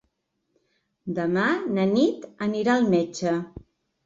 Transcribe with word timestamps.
Demà 1.19 1.43
na 1.75 1.85
Nit 1.93 2.27
anirà 2.47 2.79
al 2.79 2.89
metge. 2.97 3.37